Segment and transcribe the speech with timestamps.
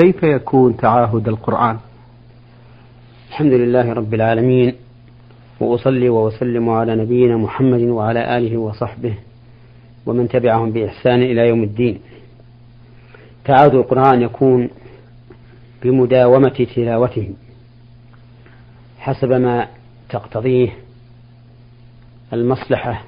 [0.00, 1.78] كيف يكون تعاهد القرآن؟
[3.28, 4.74] الحمد لله رب العالمين
[5.60, 9.14] وأصلي وأسلم على نبينا محمد وعلى آله وصحبه
[10.06, 12.00] ومن تبعهم بإحسان إلى يوم الدين.
[13.44, 14.68] تعاهد القرآن يكون
[15.82, 17.30] بمداومة تلاوته
[18.98, 19.68] حسب ما
[20.10, 20.70] تقتضيه
[22.32, 23.04] المصلحة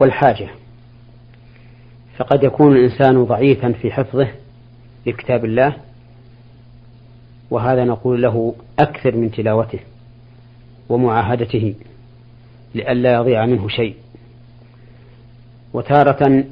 [0.00, 0.48] والحاجة.
[2.16, 4.28] فقد يكون الإنسان ضعيفا في حفظه
[5.06, 5.76] لكتاب الله
[7.50, 9.78] وهذا نقول له أكثر من تلاوته
[10.88, 11.74] ومعاهدته
[12.74, 13.94] لئلا يضيع منه شيء.
[15.72, 16.44] وتارة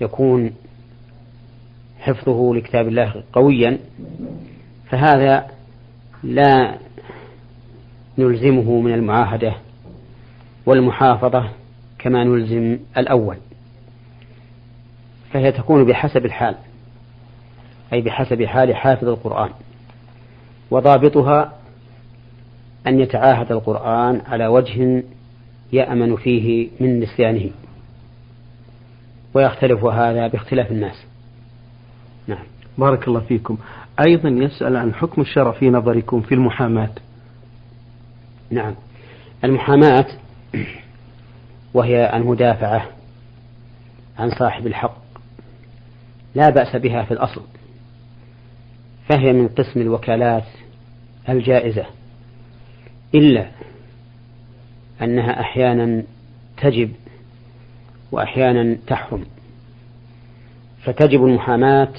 [0.00, 0.52] يكون
[1.98, 3.78] حفظه لكتاب الله قويا
[4.90, 5.46] فهذا
[6.22, 6.78] لا
[8.18, 9.54] نلزمه من المعاهدة
[10.66, 11.50] والمحافظة
[11.98, 13.36] كما نلزم الأول.
[15.32, 16.54] فهي تكون بحسب الحال.
[17.92, 19.50] أي بحسب حال حافظ القرآن.
[20.70, 21.52] وضابطها
[22.86, 25.04] أن يتعاهد القرآن على وجه
[25.72, 27.50] يأمن فيه من نسيانه.
[29.34, 31.04] ويختلف هذا باختلاف الناس.
[32.26, 32.44] نعم.
[32.78, 33.58] بارك الله فيكم.
[34.06, 36.90] أيضا يسأل عن حكم الشرع في نظركم في المحاماة.
[38.50, 38.74] نعم.
[39.44, 40.06] المحاماة
[41.74, 42.86] وهي المدافعة
[44.18, 44.96] عن صاحب الحق.
[46.34, 47.42] لا بأس بها في الأصل.
[49.10, 50.44] فهي من قسم الوكالات
[51.28, 51.86] الجائزة
[53.14, 53.50] إلا
[55.02, 56.02] أنها أحيانا
[56.56, 56.92] تجب
[58.12, 59.24] وأحيانا تحرم.
[60.82, 61.92] فتجب المحاماة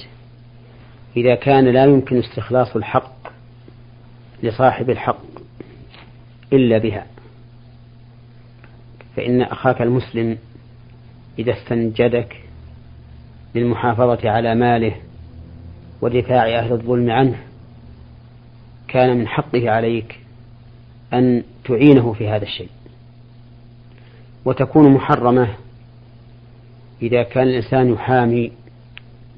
[1.16, 3.28] إذا كان لا يمكن استخلاص الحق
[4.42, 5.24] لصاحب الحق
[6.52, 7.06] إلا بها.
[9.16, 10.38] فإن أخاك المسلم
[11.38, 12.40] إذا استنجدك
[13.54, 14.96] للمحافظة على ماله
[16.02, 17.38] ودفاع أهل الظلم عنه
[18.88, 20.18] كان من حقه عليك
[21.12, 22.68] أن تعينه في هذا الشيء.
[24.44, 25.48] وتكون محرمة
[27.02, 28.52] إذا كان الإنسان يحامي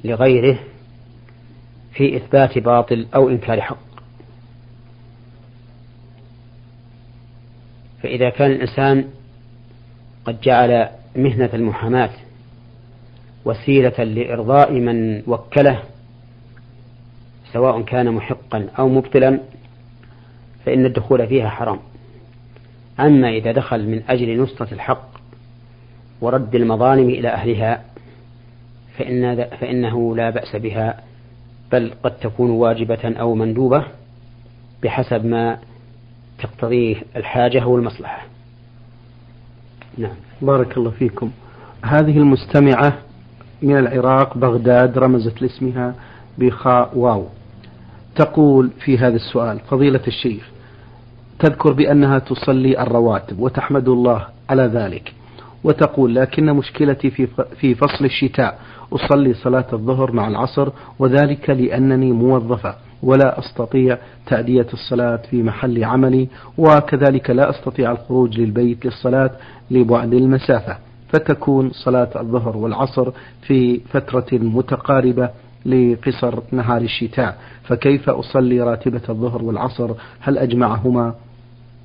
[0.04, 0.58] لغيره
[1.94, 3.78] في إثبات باطل أو إنكار حق.
[8.02, 9.04] فإذا كان الإنسان
[10.24, 12.10] قد جعل مهنة المحاماة
[13.44, 15.82] وسيلة لإرضاء من وكله
[17.54, 19.40] سواء كان محقا أو مبطلا
[20.66, 21.78] فإن الدخول فيها حرام.
[23.00, 25.08] أما إذا دخل من أجل نصرة الحق
[26.20, 27.84] ورد المظالم إلى أهلها
[28.98, 31.00] فإن فإنه لا بأس بها
[31.72, 33.84] بل قد تكون واجبة أو مندوبة
[34.82, 35.58] بحسب ما
[36.38, 38.26] تقتضيه الحاجة والمصلحة.
[39.98, 40.16] نعم.
[40.42, 41.30] بارك الله فيكم.
[41.84, 42.98] هذه المستمعة
[43.62, 45.94] من العراق بغداد رمزت لاسمها
[46.38, 47.26] بخاء واو.
[48.16, 50.50] تقول في هذا السؤال فضيلة الشيخ
[51.38, 55.12] تذكر بأنها تصلي الرواتب وتحمد الله على ذلك
[55.64, 57.26] وتقول لكن مشكلتي في
[57.60, 58.58] في فصل الشتاء
[58.92, 66.28] أصلي صلاة الظهر مع العصر وذلك لأنني موظفة ولا أستطيع تأدية الصلاة في محل عملي
[66.58, 69.30] وكذلك لا أستطيع الخروج للبيت للصلاة
[69.70, 73.10] لبعد المسافة فتكون صلاة الظهر والعصر
[73.42, 75.30] في فترة متقاربة
[75.66, 81.14] لقصر نهار الشتاء فكيف أصلي راتبة الظهر والعصر؟ هل أجمعهما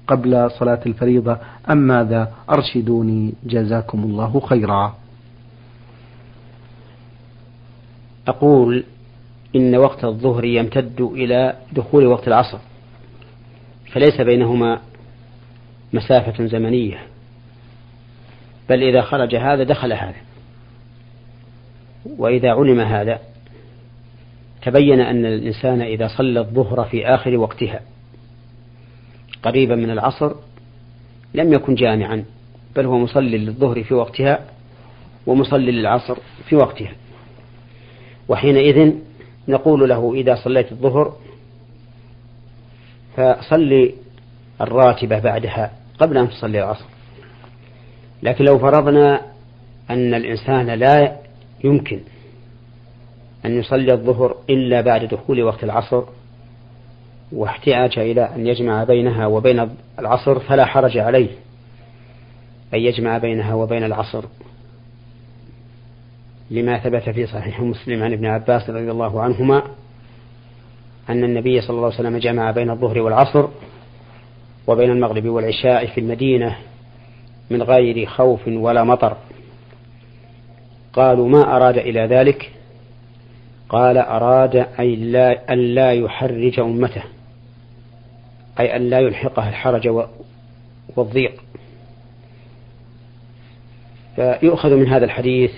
[0.07, 1.37] قبل صلاة الفريضة
[1.69, 4.95] أم ماذا؟ أرشدوني جزاكم الله خيرا.
[8.27, 8.83] أقول
[9.55, 12.57] إن وقت الظهر يمتد إلى دخول وقت العصر
[13.91, 14.79] فليس بينهما
[15.93, 16.99] مسافة زمنية
[18.69, 20.15] بل إذا خرج هذا دخل هذا
[22.17, 23.19] وإذا علم هذا
[24.61, 27.81] تبين أن الإنسان إذا صلى الظهر في آخر وقتها
[29.43, 30.35] قريبا من العصر
[31.33, 32.25] لم يكن جامعا
[32.75, 34.39] بل هو مصلي للظهر في وقتها
[35.27, 36.17] ومصلي للعصر
[36.49, 36.91] في وقتها.
[38.27, 38.93] وحينئذ
[39.47, 41.15] نقول له إذا صليت الظهر
[43.17, 43.93] فصلي
[44.61, 46.85] الراتبة بعدها قبل أن تصلي العصر.
[48.23, 49.21] لكن لو فرضنا
[49.89, 51.17] أن الإنسان لا
[51.63, 51.99] يمكن
[53.45, 56.03] أن يصلي الظهر إلا بعد دخول وقت العصر
[57.31, 59.69] واحتاج إلى أن يجمع بينها وبين
[59.99, 61.29] العصر فلا حرج عليه.
[62.73, 64.25] أن يجمع بينها وبين العصر.
[66.51, 69.63] لما ثبت في صحيح مسلم عن ابن عباس رضي الله عنهما
[71.09, 73.47] أن النبي صلى الله عليه وسلم جمع بين الظهر والعصر
[74.67, 76.57] وبين المغرب والعشاء في المدينة
[77.49, 79.17] من غير خوف ولا مطر.
[80.93, 82.51] قالوا ما أراد إلى ذلك؟
[83.69, 87.03] قال أراد أي لا ألا يحرج أمته
[88.59, 90.07] أي أن لا يلحقها الحرج
[90.95, 91.41] والضيق.
[94.15, 95.51] فيؤخذ من هذا الحديث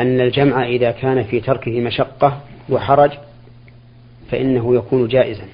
[0.00, 3.10] أن الجمع إذا كان في تركه مشقة وحرج
[4.30, 5.44] فإنه يكون جائزا.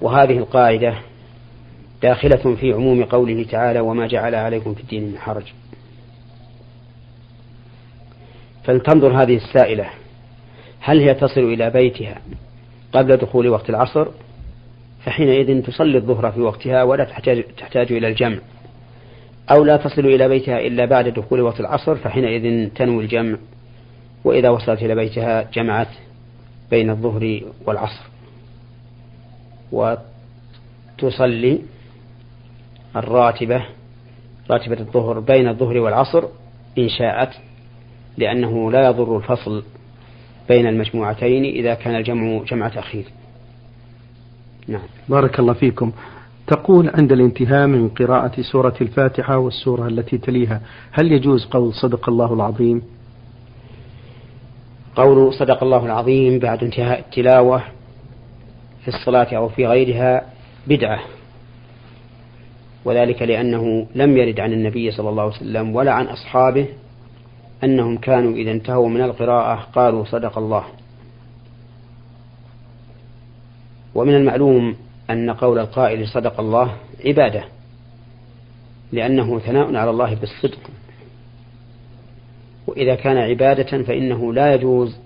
[0.00, 0.94] وهذه القاعدة
[2.02, 5.52] داخلة في عموم قوله تعالى وما جعل عليكم في الدين من حرج.
[8.68, 9.90] فلتنظر هذه السائلة.
[10.80, 12.20] هل هي تصل إلى بيتها
[12.92, 14.08] قبل دخول وقت العصر؟
[15.04, 18.38] فحينئذ تصلي الظهر في وقتها ولا تحتاج, تحتاج إلى الجمع.
[19.50, 23.36] أو لا تصل إلى بيتها إلا بعد دخول وقت العصر فحينئذ تنوي الجمع.
[24.24, 25.88] وإذا وصلت إلى بيتها جمعت
[26.70, 28.04] بين الظهر والعصر.
[29.72, 31.58] وتصلي
[32.96, 33.66] الراتبة
[34.50, 36.24] راتبة الظهر بين الظهر والعصر
[36.78, 37.47] إن شاءت
[38.18, 39.62] لأنه لا يضر الفصل
[40.48, 43.04] بين المجموعتين إذا كان الجمع جمع تأخير.
[44.68, 44.82] نعم.
[45.08, 45.92] بارك الله فيكم.
[46.46, 50.60] تقول عند الانتهاء من قراءة سورة الفاتحة والسورة التي تليها
[50.92, 52.82] هل يجوز قول صدق الله العظيم؟
[54.96, 57.62] قول صدق الله العظيم بعد انتهاء التلاوة
[58.82, 60.22] في الصلاة أو في غيرها
[60.66, 61.00] بدعة.
[62.84, 66.66] وذلك لأنه لم يرد عن النبي صلى الله عليه وسلم ولا عن أصحابه
[67.64, 70.64] أنهم كانوا إذا انتهوا من القراءة قالوا صدق الله.
[73.94, 74.76] ومن المعلوم
[75.10, 77.44] أن قول القائل صدق الله عبادة
[78.92, 80.70] لأنه ثناء على الله بالصدق.
[82.66, 84.96] وإذا كان عبادة فإنه لا يجوز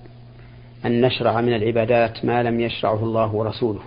[0.86, 3.80] أن نشرع من العبادات ما لم يشرعه الله ورسوله.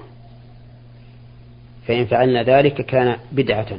[1.88, 3.78] فإن فعلنا ذلك كان بدعة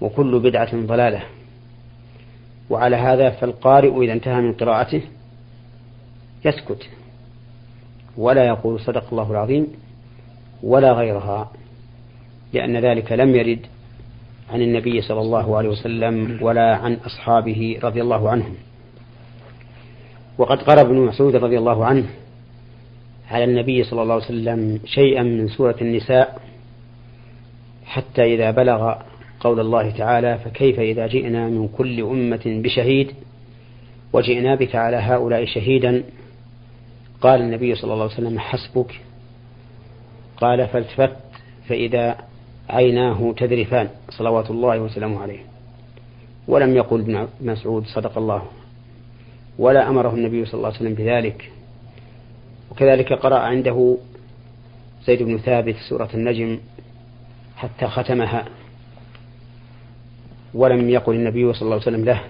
[0.00, 1.22] وكل بدعة ضلالة.
[2.70, 5.02] وعلى هذا فالقارئ إذا انتهى من قراءته
[6.44, 6.88] يسكت
[8.16, 9.66] ولا يقول صدق الله العظيم
[10.62, 11.50] ولا غيرها
[12.52, 13.66] لأن ذلك لم يرد
[14.50, 18.54] عن النبي صلى الله عليه وسلم ولا عن أصحابه رضي الله عنهم.
[20.38, 22.06] وقد قرأ ابن مسعود رضي الله عنه
[23.30, 26.40] على النبي صلى الله عليه وسلم شيئا من سورة النساء
[27.84, 28.94] حتى إذا بلغ
[29.40, 33.12] قول الله تعالى فكيف إذا جئنا من كل أمة بشهيد
[34.12, 36.02] وجئنا بك على هؤلاء شهيدا؟
[37.20, 39.00] قال النبي صلى الله عليه وسلم حسبك.
[40.36, 41.16] قال فالتفت
[41.68, 42.16] فإذا
[42.68, 45.40] عيناه تذرفان صلوات الله وسلامه عليه.
[46.48, 48.42] ولم يقل ابن مسعود صدق الله.
[49.58, 51.50] ولا أمره النبي صلى الله عليه وسلم بذلك.
[52.70, 53.96] وكذلك قرأ عنده
[55.06, 56.58] زيد بن ثابت سورة النجم
[57.56, 58.44] حتى ختمها.
[60.54, 62.20] ولم يقل النبي صلى الله عليه وسلم له.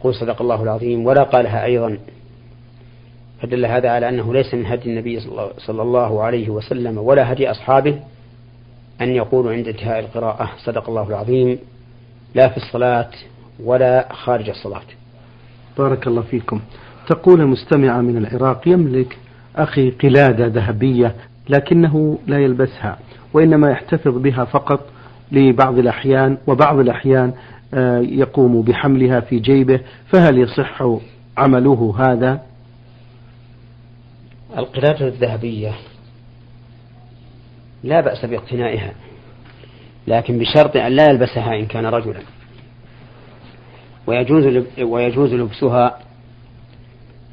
[0.00, 1.06] قل صدق الله العظيم.
[1.06, 1.98] ولا قالها أيضا.
[3.42, 5.20] فدل هذا على أنه ليس من هدي النبي
[5.58, 8.00] صلى الله عليه وسلم ولا هدي أصحابه
[9.00, 11.58] أن يقولوا عند انتهاء القراءة صدق الله العظيم.
[12.34, 13.10] لا في الصلاة
[13.64, 14.82] ولا خارج الصلاة.
[15.78, 16.60] بارك الله فيكم.
[17.06, 19.18] تقول مستمعة من العراق يملك
[19.56, 21.14] أخي قلادة ذهبية
[21.48, 22.98] لكنه لا يلبسها
[23.34, 24.80] وإنما يحتفظ بها فقط
[25.32, 27.32] لبعض الأحيان وبعض الأحيان
[27.74, 30.82] آه، يقوم بحملها في جيبه فهل يصح
[31.38, 32.42] عمله هذا؟
[34.56, 35.72] القلادة الذهبية
[37.84, 38.92] لا بأس باقتنائها
[40.06, 42.20] لكن بشرط أن لا يلبسها إن كان رجلا.
[44.06, 45.98] ويجوز ويجوز لبسها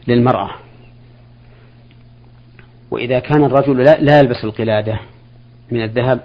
[0.07, 0.50] للمرأة.
[2.91, 5.00] وإذا كان الرجل لا يلبس القلادة
[5.72, 6.19] من الذهب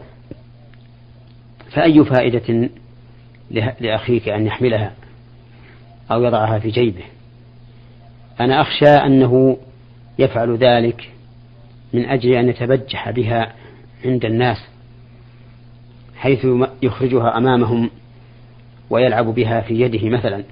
[1.75, 2.71] فأي فائدة
[3.81, 4.93] لأخيك أن يحملها
[6.11, 7.05] أو يضعها في جيبه؟
[8.41, 9.57] أنا أخشى أنه
[10.19, 11.11] يفعل ذلك
[11.93, 13.53] من أجل أن يتبجح بها
[14.05, 14.59] عند الناس
[16.17, 16.47] حيث
[16.83, 17.91] يخرجها أمامهم
[18.91, 20.45] ويلعب بها في يده مثلا.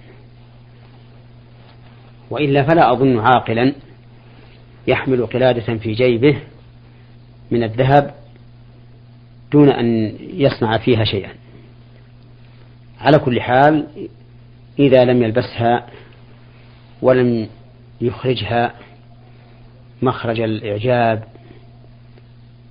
[2.30, 3.74] وإلا فلا أظن عاقلا
[4.86, 6.36] يحمل قلادة في جيبه
[7.50, 8.14] من الذهب
[9.52, 11.30] دون أن يصنع فيها شيئا.
[13.00, 13.86] على كل حال
[14.78, 15.86] إذا لم يلبسها
[17.02, 17.48] ولم
[18.00, 18.74] يخرجها
[20.02, 21.24] مخرج الإعجاب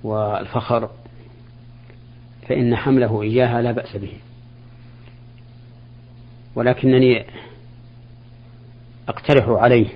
[0.04, 0.90] والفخر
[2.48, 4.12] فإن حمله إياها لا بأس به.
[6.54, 7.24] ولكنني
[9.08, 9.86] أقترح عليه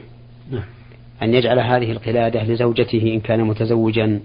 [1.22, 4.20] أن يجعل هذه القلادة لزوجته إن كان متزوجا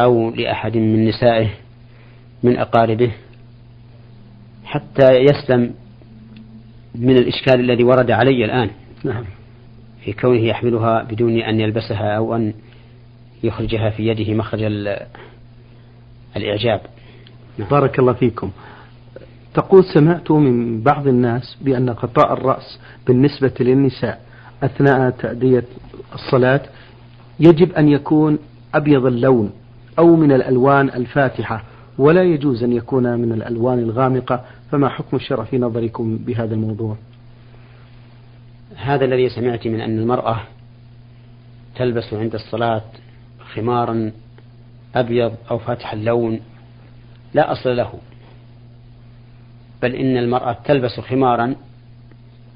[0.00, 1.48] أو لأحد من نسائه
[2.42, 3.12] من أقاربه
[4.64, 5.74] حتى يسلم
[6.94, 8.70] من الإشكال الذي ورد علي الآن.
[9.04, 9.24] نعم.
[10.04, 12.54] في كونه يحملها بدون أن يلبسها أو أن
[13.42, 14.62] يخرجها في يده مخرج
[16.36, 16.80] الإعجاب.
[17.58, 17.68] نعم.
[17.68, 18.50] بارك الله فيكم.
[19.54, 24.20] تقول سمعت من بعض الناس بأن غطاء الرأس بالنسبة للنساء
[24.62, 25.64] أثناء تأدية
[26.14, 26.60] الصلاة
[27.40, 28.38] يجب أن يكون
[28.74, 29.50] أبيض اللون.
[29.98, 31.64] أو من الألوان الفاتحة
[31.98, 34.44] ولا يجوز أن يكون من الألوان الغامقة.
[34.72, 36.96] فما حكم الشرع في نظركم بهذا الموضوع؟
[38.76, 40.40] هذا الذي سمعت من أن المرأة
[41.74, 42.82] تلبس عند الصلاة
[43.54, 44.12] خمارا
[44.94, 46.40] أبيض أو فاتح اللون
[47.34, 47.92] لا أصل له.
[49.82, 51.54] بل إن المرأة تلبس خمارا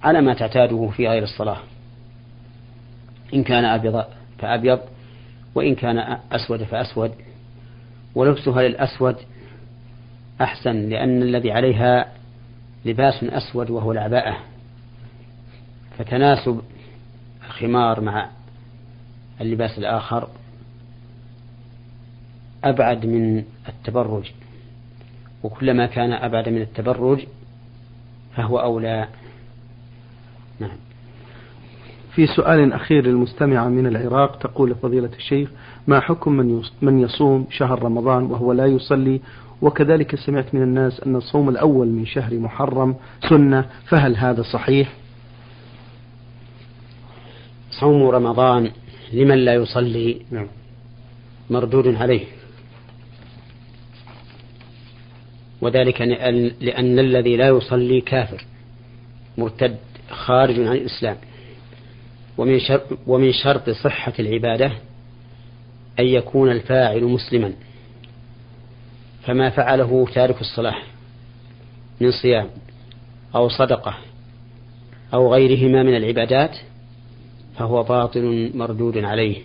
[0.02, 1.58] على ما تعتاده في غير الصلاة.
[3.34, 4.04] إن كان أبيض
[4.38, 4.80] فأبيض
[5.56, 7.14] وإن كان أسود فأسود
[8.14, 9.16] ولبسها للأسود
[10.40, 12.12] أحسن لأن الذي عليها
[12.84, 14.36] لباس أسود وهو العباءة
[15.98, 16.60] فتناسب
[17.46, 18.30] الخمار مع
[19.40, 20.28] اللباس الآخر
[22.64, 24.30] أبعد من التبرج.
[25.42, 27.26] وكلما كان أبعد من التبرج
[28.36, 29.08] فهو أولى.
[30.60, 30.76] نعم.
[32.16, 35.50] في سؤال أخير للمستمعة من العراق تقول فضيلة الشيخ
[35.86, 39.20] ما حكم من من يصوم شهر رمضان وهو لا يصلي
[39.62, 42.94] وكذلك سمعت من الناس أن الصوم الأول من شهر محرم
[43.28, 44.92] سنة فهل هذا صحيح؟
[47.70, 48.70] صوم رمضان
[49.12, 50.46] لمن لا يصلي نعم.
[51.50, 52.24] مردود عليه
[55.60, 56.00] وذلك
[56.60, 58.44] لأن الذي لا يصلي كافر
[59.38, 59.76] مرتد
[60.10, 61.16] خارج عن الإسلام
[62.38, 64.72] ومن شرط, ومن شرط صحة العبادة
[65.98, 67.52] أن يكون الفاعل مسلما
[69.22, 70.76] فما فعله تارك الصلاة
[72.00, 72.48] من صيام
[73.34, 73.94] أو صدقة
[75.14, 76.56] أو غيرهما من العبادات
[77.58, 79.42] فهو باطل مردود عليه.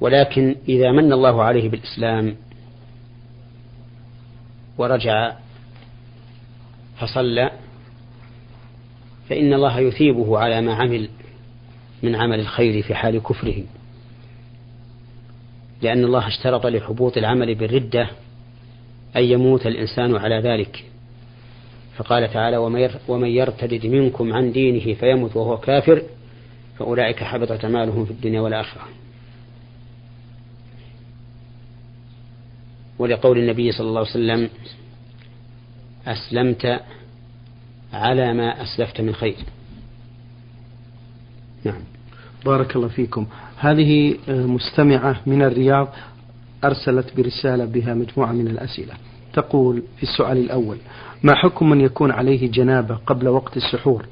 [0.00, 2.36] ولكن إذا من الله عليه بالإسلام
[4.78, 5.32] ورجع
[7.00, 7.50] فصلى
[9.28, 11.08] فإن الله يثيبه على ما عمل
[12.02, 13.62] من عمل الخير في حال كفره.
[15.82, 18.10] لأن الله اشترط لحبوط العمل بالردة
[19.16, 20.84] أن يموت الإنسان على ذلك.
[21.96, 22.56] فقال تعالى
[23.08, 26.02] ومن يرتد منكم عن دينه فيمت وهو كافر
[26.78, 28.82] فأولئك حبطت أعمالهم في الدنيا والآخرة.
[32.98, 34.48] ولقول النبي صلى الله عليه وسلم
[36.06, 36.80] أسلمت
[37.94, 39.36] على ما أسلفت من خير.
[41.64, 41.80] نعم.
[42.46, 43.26] بارك الله فيكم.
[43.58, 45.88] هذه مستمعة من الرياض
[46.64, 48.94] أرسلت برسالة بها مجموعة من الأسئلة.
[49.32, 50.76] تقول في السؤال الأول
[51.22, 54.06] ما حكم من يكون عليه جنابة قبل وقت السحور؟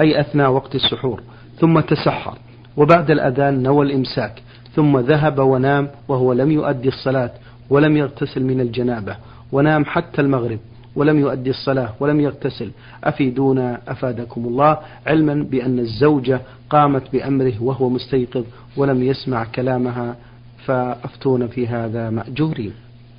[0.00, 1.22] أي أثناء وقت السحور؟
[1.60, 2.38] ثم تسحر
[2.76, 4.42] وبعد الأذان نوى الإمساك
[4.74, 7.30] ثم ذهب ونام وهو لم يؤدي الصلاة
[7.70, 9.16] ولم يغتسل من الجنابة
[9.52, 10.58] ونام حتى المغرب.
[10.98, 12.70] ولم يؤدي الصلاة ولم يغتسل.
[13.04, 16.40] أفيدونا أفادكم الله علما بأن الزوجة
[16.70, 18.44] قامت بأمره وهو مستيقظ
[18.76, 20.16] ولم يسمع كلامها
[20.64, 22.72] فأفتونا في هذا مأجورين.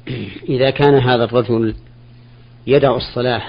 [0.55, 1.75] إذا كان هذا الرجل
[2.67, 3.41] يدع الصلاة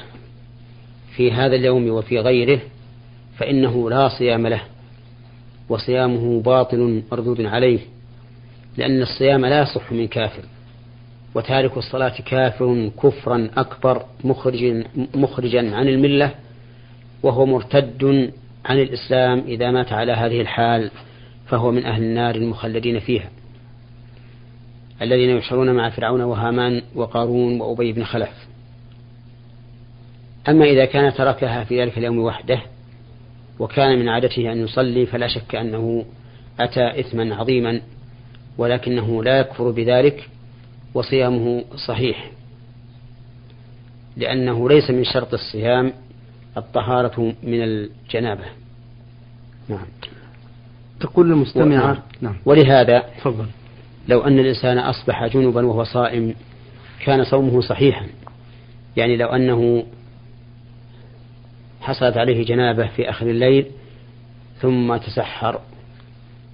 [1.17, 2.61] في هذا اليوم وفي غيره
[3.37, 4.63] فإنه لا صيام له
[5.69, 7.79] وصيامه باطل مردود عليه
[8.77, 10.43] لأن الصيام لا يصح من كافر.
[11.35, 14.85] وتارك الصلاة كافر كفرا أكبر مخرج
[15.15, 16.35] مخرجا عن الملة
[17.23, 18.33] وهو مرتد
[18.65, 20.91] عن الإسلام إذا مات على هذه الحال
[21.47, 23.31] فهو من أهل النار المخلدين فيها.
[25.03, 28.49] الذين يحشرون مع فرعون وهامان وقارون وأبي بن خلف.
[30.49, 32.61] أما إذا كان تركها في ذلك اليوم وحده
[33.59, 36.05] وكان من عادته أن يصلي فلا شك أنه
[36.61, 37.81] أتى إثما عظيما
[38.59, 40.29] ولكنه لا يكفر بذلك
[40.94, 42.30] وصيامه صحيح
[44.16, 45.92] لأنه ليس من شرط الصيام
[46.56, 48.44] الطهارة من الجنابة.
[49.68, 49.87] نعم.
[51.00, 51.97] تقول المستمعة نعم.
[52.20, 52.37] نعم.
[52.44, 53.47] ولهذا تفضل.
[54.09, 56.35] لو أن الإنسان أصبح جنبا وهو صائم
[57.04, 58.06] كان صومه صحيحا
[58.97, 59.85] يعني لو أنه
[61.80, 63.66] حصلت عليه جنابة في آخر الليل
[64.61, 65.61] ثم تسحر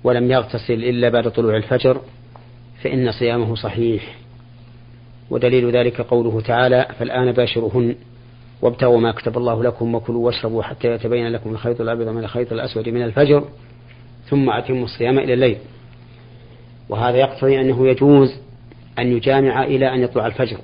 [0.05, 2.01] ولم يغتسل إلا بعد طلوع الفجر
[2.83, 4.17] فإن صيامه صحيح.
[5.31, 7.95] ودليل ذلك قوله تعالى فالآن باشرهن
[8.63, 12.89] وابتغوا ما كتب الله لكم وكلوا واشربوا حتى يتبين لكم الخيط الأبيض من الخيط الأسود
[12.89, 13.45] من الفجر
[14.29, 15.59] ثم أتموا الصيام إلى الليل.
[16.89, 18.35] وهذا يقتضي أنه يجوز
[18.99, 20.59] أن يجامع إلى أن يطلع الفجر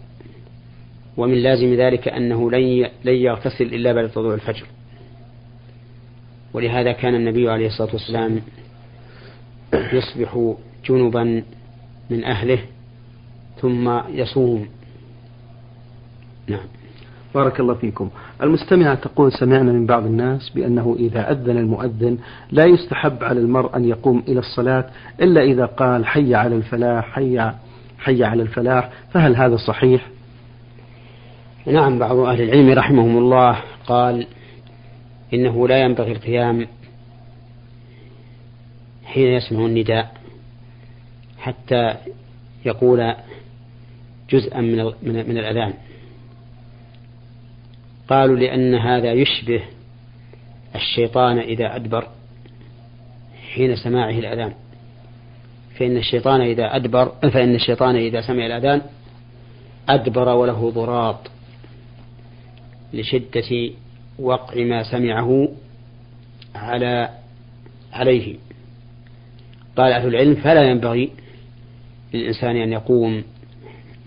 [1.17, 4.67] ومن لازم ذلك أنه لن يغتسل إلا بعد طلوع الفجر.
[6.55, 8.41] ولهذا كان النبي عليه الصلاة والسلام
[9.93, 10.55] يصبح
[10.89, 11.43] جنبا
[12.11, 12.59] من أهله
[13.63, 14.69] ثم يصوم.
[16.49, 16.67] نعم.
[17.35, 18.11] بارك الله فيكم.
[18.43, 22.19] المستمعة تقول سمعنا من بعض الناس بأنه إذا أذن المؤذن
[22.51, 24.85] لا يستحب على المرء أن يقوم إلى الصلاة
[25.21, 27.53] إلا إذا قال حي على الفلاح حي
[27.99, 30.09] حي على الفلاح فهل هذا صحيح؟
[31.67, 34.27] نعم بعض أهل العلم رحمهم الله قال
[35.35, 36.67] إنه لا ينبغي القيام
[39.05, 40.13] حين يسمع النداء
[41.39, 41.95] حتى
[42.65, 43.15] يقول
[44.33, 45.75] جزءا من من الأذان.
[48.09, 49.63] قالوا لأن هذا يشبه
[50.75, 52.09] الشيطان إذا أدبر
[53.55, 54.53] حين سماعه الأذان.
[55.79, 58.83] فإن الشيطان إذا أدبر فإن الشيطان إذا سمع الأذان
[59.89, 61.31] أدبر وله ضراط
[62.93, 63.71] لشدة
[64.19, 65.49] وقع ما سمعه
[66.55, 67.09] على
[67.93, 68.37] عليه.
[69.77, 71.11] قال أهل العلم فلا ينبغي
[72.15, 73.25] للإنسان أن يقوم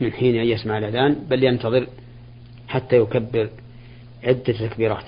[0.01, 1.87] من حين أن يسمع الأذان بل ينتظر
[2.67, 3.49] حتى يكبر
[4.23, 5.05] عدة تكبيرات.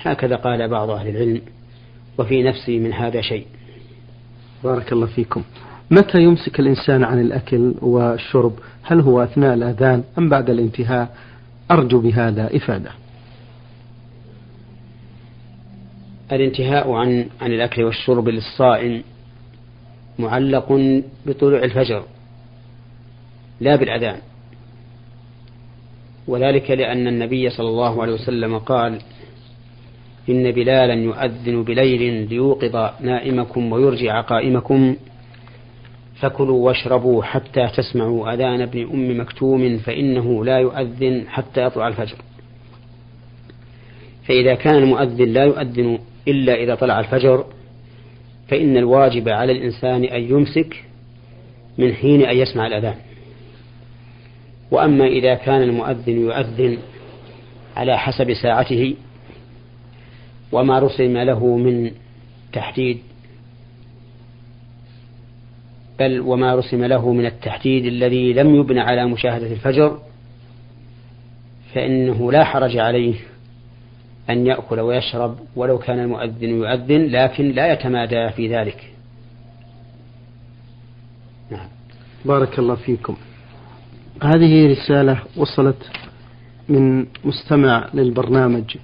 [0.00, 1.42] هكذا قال بعض أهل العلم
[2.18, 3.46] وفي نفسي من هذا شيء.
[4.64, 5.42] بارك الله فيكم.
[5.90, 11.16] متى يمسك الإنسان عن الأكل والشرب؟ هل هو أثناء الأذان أم بعد الانتهاء؟
[11.70, 12.90] أرجو بهذا إفادة.
[16.32, 19.02] الانتهاء عن عن الأكل والشرب للصائم
[20.18, 20.72] معلق
[21.26, 22.04] بطلوع الفجر.
[23.60, 24.18] لا بالأذان.
[26.28, 28.98] وذلك لأن النبي صلى الله عليه وسلم قال
[30.28, 34.96] إن بلالا يؤذن بليل ليوقظ نائمكم ويرجع قائمكم
[36.20, 42.16] فكلوا واشربوا حتى تسمعوا أذان ابن أم مكتوم فإنه لا يؤذن حتى يطلع الفجر.
[44.28, 47.44] فإذا كان المؤذن لا يؤذن إلا إذا طلع الفجر
[48.48, 50.84] فإن الواجب على الإنسان أن يمسك
[51.78, 52.94] من حين أن يسمع الأذان.
[54.70, 56.78] وأما إذا كان المؤذن يؤذن
[57.76, 58.96] على حسب ساعته
[60.52, 61.90] وما رسم له من
[62.52, 62.98] تحديد
[65.98, 69.98] بل وما رسم له من التحديد الذي لم يبنى على مشاهدة الفجر
[71.74, 73.14] فإنه لا حرج عليه
[74.30, 78.90] أن يأكل ويشرب ولو كان المؤذن يؤذن لكن لا يتمادى في ذلك
[81.50, 81.68] نعم.
[82.24, 83.16] بارك الله فيكم
[84.22, 85.90] هذه رسالة وصلت
[86.68, 88.76] من مستمع للبرنامج.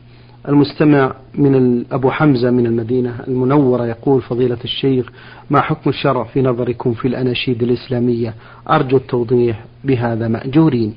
[0.49, 5.11] المستمع من أبو حمزة من المدينة المنورة يقول فضيلة الشيخ
[5.51, 8.35] ما حكم الشرع في نظركم في الأناشيد الإسلامية؟
[8.71, 10.95] أرجو التوضيح بهذا مأجورين.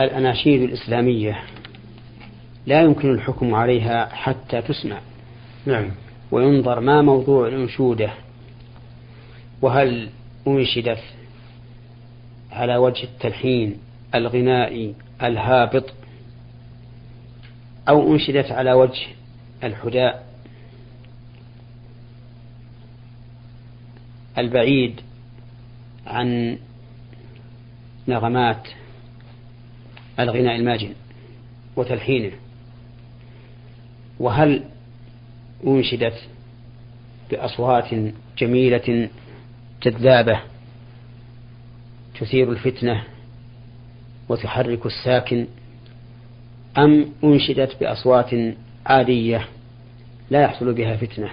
[0.00, 1.38] الأناشيد الإسلامية
[2.66, 4.98] لا يمكن الحكم عليها حتى تسمع.
[5.66, 5.90] نعم.
[6.30, 8.10] وينظر ما موضوع الأنشودة
[9.62, 10.08] وهل
[10.46, 10.98] أنشدت
[12.52, 13.78] على وجه التلحين
[14.14, 15.92] الغنائي الهابط
[17.88, 19.06] أو أنشدت على وجه
[19.64, 20.28] الحداء
[24.38, 25.00] البعيد
[26.06, 26.58] عن
[28.08, 28.68] نغمات
[30.20, 30.92] الغناء الماجن
[31.76, 32.32] وتلحينه.
[34.20, 34.64] وهل
[35.66, 36.28] أنشدت
[37.30, 37.94] بأصوات
[38.38, 39.08] جميلة
[39.82, 40.40] جذابة
[42.20, 43.04] تثير الفتنة
[44.28, 45.46] وتحرك الساكن
[46.78, 48.30] أم أنشدت بأصوات
[48.86, 49.48] عادية
[50.30, 51.30] لا يحصل بها فتنة؟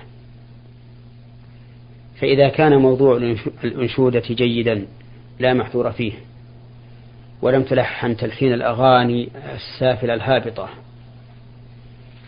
[2.19, 3.17] فإذا كان موضوع
[3.63, 4.85] الأنشودة جيدا
[5.39, 6.13] لا محذور فيه
[7.41, 10.69] ولم تلحن تلحين الأغاني السافلة الهابطة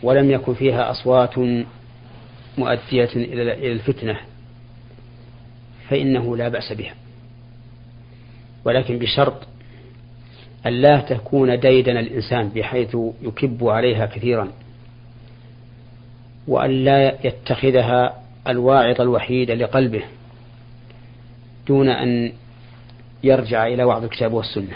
[0.03, 1.39] ولم يكن فيها أصوات
[2.57, 4.19] مؤدية إلى الفتنة
[5.89, 6.93] فإنه لا بأس بها.
[8.67, 9.47] ولكن بشرط
[10.65, 14.51] أن لا تكون ديدن الإنسان بحيث يكب عليها كثيرا
[16.47, 20.03] وأن لا يتخذها الواعظ الوحيد لقلبه
[21.67, 22.34] دون أن
[23.23, 24.75] يرجع إلى وعظ الكتاب والسنة.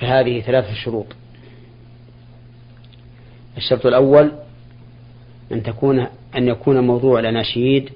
[0.00, 1.06] فهذه ثلاثة شروط.
[3.56, 4.32] الشرط الأول
[5.52, 7.90] أن تكون أن يكون موضوع الأناشيد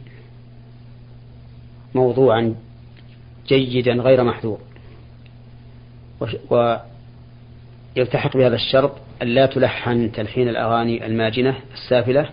[1.95, 2.55] موضوعا
[3.49, 4.59] جيدا غير محذور.
[6.51, 12.31] ويلتحق بهذا الشرط أن لا تلحن تلحين الأغاني الماجنة السافلة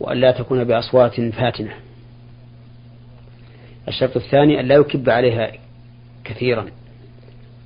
[0.00, 1.74] وأن لا تكون بأصوات فاتنة.
[3.88, 5.52] الشرط الثاني أن لا يكب عليها
[6.24, 6.66] كثيرا.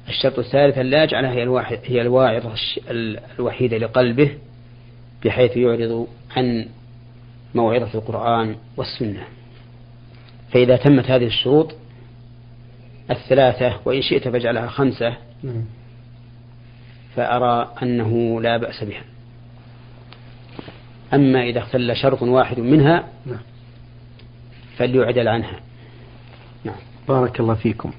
[0.08, 2.54] الشرط الثالث أن لا يجعلها هي, هي الواعظة
[3.38, 4.30] الوحيدة لقلبه
[5.24, 6.66] بحيث يعرض عن
[7.54, 9.24] موعظة القرآن والسنة.
[10.50, 11.74] فإذا تمت هذه الشروط
[13.10, 15.64] الثلاثة وإن شئت فاجعلها خمسة نعم.
[17.16, 19.04] فأرى أنه لا بأس بها
[21.14, 23.40] أما إذا اختل شرط واحد منها نعم.
[24.76, 25.60] فليعدل عنها
[26.64, 26.76] نعم.
[27.08, 27.92] بارك الله فيكم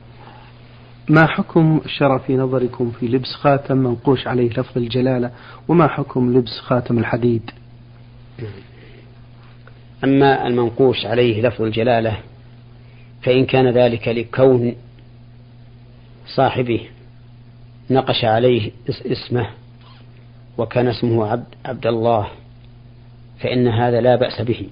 [1.09, 5.31] ما حكم الشرع في نظركم في لبس خاتم منقوش عليه لفظ الجلالة
[5.67, 7.51] وما حكم لبس خاتم الحديد
[10.03, 12.17] أما المنقوش عليه لفظ الجلالة
[13.21, 14.75] فإن كان ذلك لكون
[16.35, 16.89] صاحبه
[17.89, 19.49] نقش عليه اسمه
[20.57, 22.27] وكان اسمه عبد, عبد الله
[23.39, 24.67] فإن هذا لا بأس به.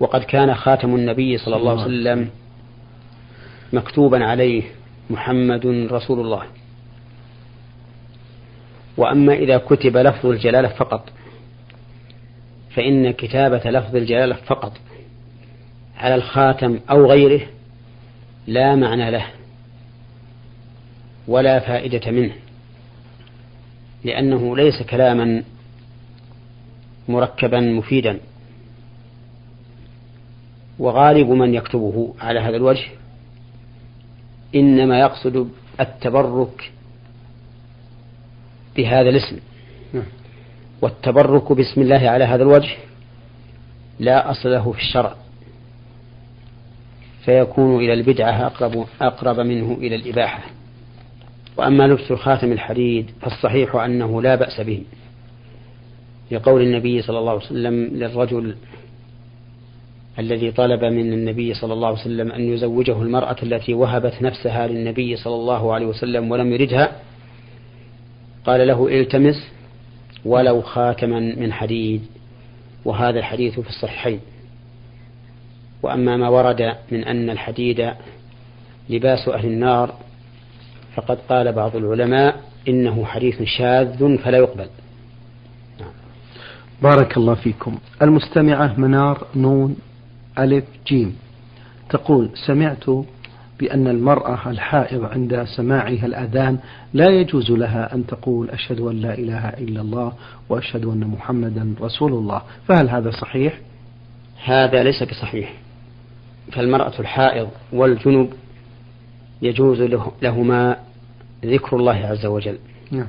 [0.00, 2.30] وقد كان خاتم النبي صلى الله عليه وسلم
[3.72, 4.62] مكتوبا عليه
[5.10, 6.42] محمد رسول الله.
[8.96, 11.10] وأما إذا كتب لفظ الجلالة فقط
[12.70, 14.72] فإن كتابة لفظ الجلالة فقط
[15.96, 17.46] على الخاتم أو غيره
[18.46, 19.26] لا معنى له.
[21.28, 22.32] ولا فائدة منه
[24.04, 25.42] لأنه ليس كلاما
[27.08, 28.20] مركبا مفيدا
[30.78, 32.86] وغالب من يكتبه على هذا الوجه
[34.54, 36.72] إنما يقصد التبرك
[38.76, 39.38] بهذا الاسم.
[40.82, 42.76] والتبرك باسم الله على هذا الوجه
[43.98, 45.14] لا أصل له في الشرع
[47.24, 50.57] فيكون إلى البدعة أقرب, أقرب منه إلى الإباحة
[51.58, 54.82] وأما لبس خاتم الحديد فالصحيح أنه لا بأس به
[56.30, 58.56] لقول النبي صلى الله عليه وسلم للرجل
[60.18, 65.16] الذي طلب من النبي صلى الله عليه وسلم أن يزوجه المرأة التي وهبت نفسها للنبي
[65.16, 66.92] صلى الله عليه وسلم ولم يردها
[68.46, 69.48] قال له التمس
[70.24, 72.02] ولو خاتما من حديد
[72.84, 74.20] وهذا الحديث في الصحيحين.
[75.82, 77.90] وأما ما ورد من أن الحديد
[78.90, 79.94] لباس أهل النار
[80.98, 84.66] فقد قال بعض العلماء إنه حديث شاذ فلا يقبل.
[86.82, 87.78] بارك الله فيكم.
[88.02, 89.76] المستمعة منار نون
[90.38, 91.16] ألف جيم.
[91.90, 92.90] تقول سمعت
[93.60, 96.58] بأن المرأة الحائض عند سماعها الأذان
[96.94, 100.12] لا يجوز لها أن تقول أشهد أن لا إله إلا الله
[100.48, 102.42] وأشهد أن محمدا رسول الله.
[102.68, 103.60] فهل هذا صحيح؟
[104.44, 105.52] هذا ليس بصحيح.
[106.52, 108.30] فالمرأة الحائض والجنب
[109.42, 109.82] يجوز
[110.22, 110.87] لهما
[111.44, 112.58] ذكر الله عز وجل.
[112.90, 113.06] نعم.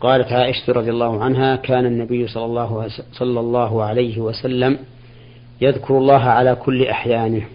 [0.00, 4.78] قالت عائشة رضي الله عنها كان النبي صلى الله, صلى الله عليه وسلم
[5.60, 7.46] يذكر الله على كل أحيانه.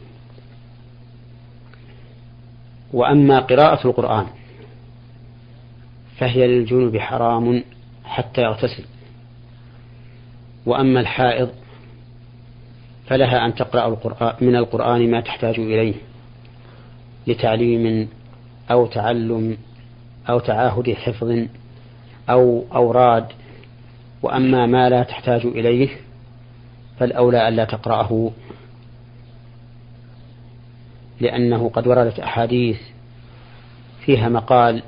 [2.93, 4.25] وأما قراءة القرآن
[6.17, 7.63] فهي للجنوب حرام
[8.03, 8.83] حتى يغتسل.
[10.65, 11.49] وأما الحائض
[13.07, 15.93] فلها أن تقرأ القرآن من القرآن ما تحتاج إليه
[17.27, 18.09] لتعليم
[18.71, 19.57] أو تعلم
[20.29, 21.45] أو تعاهد حفظ
[22.29, 23.25] أو أوراد
[24.23, 25.89] وأما ما لا تحتاج إليه
[26.99, 28.31] فالأولى ألا تقرأه
[31.21, 32.79] لأنه قد وردت أحاديث
[34.05, 34.83] فيها مقال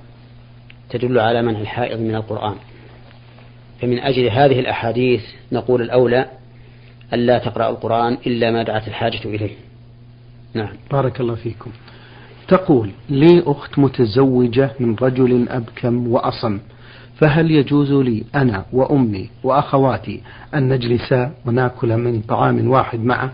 [0.89, 2.55] تدل على منع الحائض من القرآن.
[3.81, 6.25] فمن أجل هذه الأحاديث نقول الأولى
[7.13, 9.55] ألا تقرأ القرآن إلا ما دعت الحاجة إليه.
[10.53, 10.75] نعم.
[10.91, 11.71] بارك الله فيكم.
[12.47, 16.59] تقول لي أخت متزوجة من رجل أبكم وأصم؟
[17.15, 20.21] فهل يجوز لي أنا وأمي وأخواتي
[20.53, 21.13] أن نجلس
[21.45, 23.33] ونأكل من طعام واحد معه؟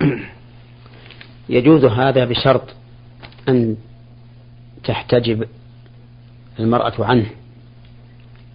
[1.48, 2.68] يجوز هذا بشرط
[3.48, 3.76] أن
[4.84, 5.44] تحتجب
[6.60, 7.26] المرأة عنه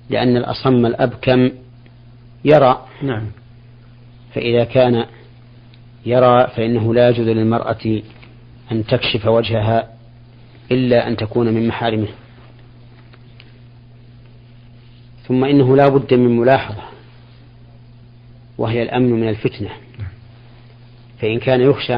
[0.10, 1.50] لأن الأصم الأبكم
[2.46, 2.86] يرى.
[3.04, 3.26] نعم.
[4.34, 5.06] فإذا كان
[6.06, 8.02] يرى فإنه لا يجوز للمرأة
[8.72, 9.90] أن تكشف وجهها
[10.72, 12.08] إلا أن تكون من محارمه.
[15.28, 16.84] ثم إنه لا بد من ملاحظة
[18.58, 19.70] وهي الأمن من الفتنة.
[21.20, 21.98] فإن كان يخشى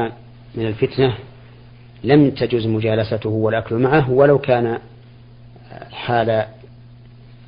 [0.54, 1.16] من الفتنة
[2.04, 4.78] لم تجز مجالسته والأكل معه ولو كان
[5.92, 6.46] حال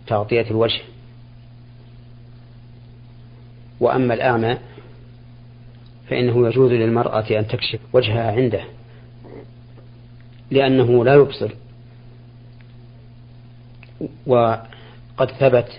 [0.06, 0.80] تغطية الوجه.
[3.80, 4.58] وأما الأعمى
[6.08, 8.64] فإنه يجوز للمرأة أن تكشف وجهها عنده.
[10.50, 11.50] لأنه لا يبصر.
[14.26, 15.78] وقد ثبت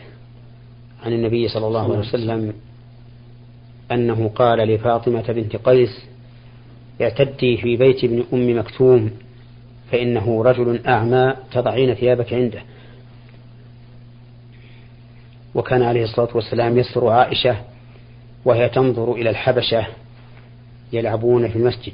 [1.03, 2.53] عن النبي صلى الله عليه وسلم
[3.91, 6.05] أنه قال لفاطمة بنت قيس
[7.01, 9.11] اعتدي في بيت ابن أم مكتوم
[9.91, 12.61] فإنه رجل أعمى تضعين ثيابك عنده.
[15.55, 17.55] وكان عليه الصلاة والسلام يسر عائشة
[18.45, 19.87] وهي تنظر إلى الحبشة
[20.93, 21.93] يلعبون في المسجد.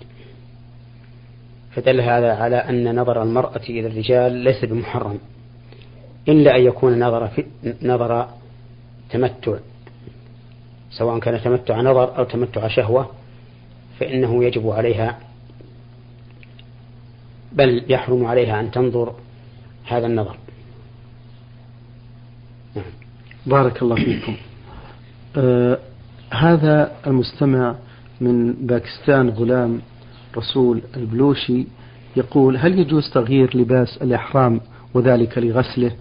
[1.75, 5.19] فدل هذا على أن نظر المرأة إلى الرجال ليس بمحرم
[6.27, 7.45] إلا أن يكون نظر في
[7.81, 8.27] نظر
[9.09, 9.57] تمتع
[10.91, 13.09] سواء كان تمتع نظر أو تمتع شهوة
[13.99, 15.19] فإنه يجب عليها
[17.51, 19.15] بل يحرم عليها أن تنظر
[19.87, 20.37] هذا النظر
[22.75, 22.85] نعم.
[23.45, 24.35] بارك الله فيكم
[25.37, 25.79] آه
[26.31, 27.75] هذا المستمع
[28.21, 29.81] من باكستان غلام
[30.37, 31.65] رسول البلوشي
[32.15, 34.61] يقول هل يجوز تغيير لباس الإحرام
[34.93, 35.91] وذلك لغسله؟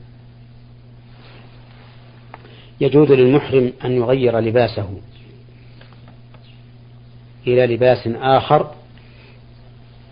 [2.81, 4.91] يجوز للمحرم أن يغير لباسه
[7.47, 8.75] إلى لباس آخر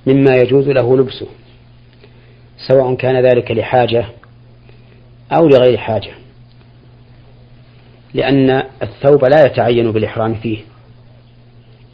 [0.06, 1.26] مما يجوز له لبسه
[2.68, 4.06] سواء كان ذلك لحاجة
[5.32, 6.12] أو لغير حاجة
[8.14, 10.58] لأن الثوب لا يتعين بالإحرام فيه.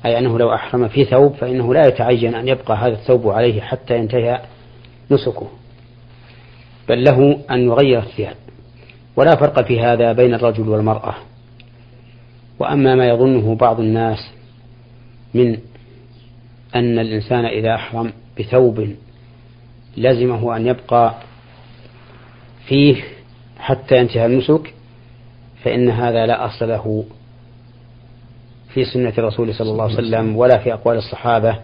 [0.05, 3.99] أي أنه لو أحرم في ثوب فإنه لا يتعين أن يبقى هذا الثوب عليه حتى
[3.99, 4.41] ينتهي
[5.11, 5.49] نسكه.
[6.89, 8.37] بل له أن يغير الثياب.
[9.17, 11.15] ولا فرق في هذا بين الرجل والمرأة.
[12.59, 14.31] وأما ما يظنه بعض الناس
[15.35, 15.59] من
[16.75, 18.89] أن الإنسان إذا أحرم بثوب
[19.97, 21.15] لزمه أن يبقى
[22.67, 23.05] فيه
[23.59, 24.75] حتى ينتهي النسك
[25.63, 27.05] فإن هذا لا أصل له.
[28.75, 31.59] في سنة الرسول صلى الله عليه وسلم ولا في أقوال الصحابة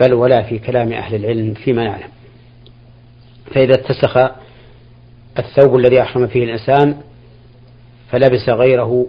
[0.00, 2.08] بل ولا في كلام أهل العلم فيما نعلم.
[3.54, 4.16] فإذا اتسخ
[5.38, 6.96] الثوب الذي أحرم فيه الإنسان
[8.10, 9.06] فلبس غيره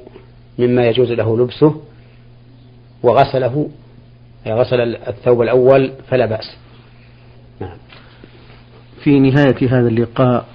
[0.60, 1.82] مما يجوز له لبسه
[3.04, 3.70] وغسله
[4.48, 6.58] أي غسل الثوب الأول فلا بأس.
[7.60, 7.78] نعم.
[9.04, 10.46] في نهاية هذا اللقاء